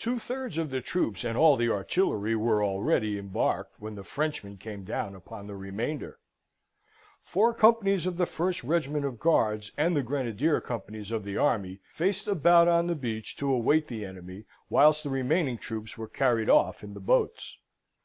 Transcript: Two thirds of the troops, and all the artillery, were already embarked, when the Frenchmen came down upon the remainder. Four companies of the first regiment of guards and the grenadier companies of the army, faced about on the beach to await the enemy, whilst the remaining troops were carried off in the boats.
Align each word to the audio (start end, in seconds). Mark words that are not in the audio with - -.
Two 0.00 0.18
thirds 0.18 0.58
of 0.58 0.70
the 0.70 0.80
troops, 0.80 1.22
and 1.22 1.38
all 1.38 1.56
the 1.56 1.68
artillery, 1.70 2.34
were 2.34 2.64
already 2.64 3.16
embarked, 3.16 3.76
when 3.80 3.94
the 3.94 4.02
Frenchmen 4.02 4.56
came 4.56 4.82
down 4.82 5.14
upon 5.14 5.46
the 5.46 5.54
remainder. 5.54 6.18
Four 7.22 7.54
companies 7.54 8.04
of 8.04 8.16
the 8.16 8.26
first 8.26 8.64
regiment 8.64 9.04
of 9.04 9.20
guards 9.20 9.70
and 9.76 9.94
the 9.94 10.02
grenadier 10.02 10.60
companies 10.60 11.12
of 11.12 11.22
the 11.22 11.36
army, 11.36 11.78
faced 11.88 12.26
about 12.26 12.66
on 12.66 12.88
the 12.88 12.96
beach 12.96 13.36
to 13.36 13.54
await 13.54 13.86
the 13.86 14.04
enemy, 14.04 14.44
whilst 14.68 15.04
the 15.04 15.10
remaining 15.10 15.56
troops 15.58 15.96
were 15.96 16.08
carried 16.08 16.50
off 16.50 16.82
in 16.82 16.94
the 16.94 16.98
boats. 17.00 17.56